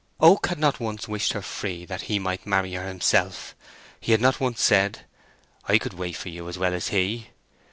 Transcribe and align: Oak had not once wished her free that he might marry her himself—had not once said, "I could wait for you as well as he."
Oak 0.19 0.47
had 0.47 0.57
not 0.57 0.79
once 0.79 1.07
wished 1.07 1.33
her 1.33 1.43
free 1.43 1.85
that 1.85 2.01
he 2.09 2.17
might 2.17 2.47
marry 2.47 2.73
her 2.73 2.87
himself—had 2.87 4.19
not 4.19 4.39
once 4.39 4.59
said, 4.59 5.05
"I 5.65 5.77
could 5.77 5.93
wait 5.93 6.15
for 6.15 6.29
you 6.29 6.49
as 6.49 6.57
well 6.57 6.73
as 6.73 6.87
he." 6.87 7.27